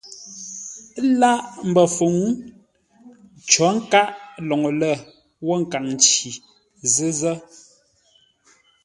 [1.19, 1.39] Lâʼ
[1.69, 2.15] mbəfuŋ
[3.49, 4.07] cǒ nkâʼ
[4.47, 4.91] LÔŊLƏ
[5.45, 6.29] wə́ nkaŋ nci
[6.93, 7.35] Zʉ́zə́.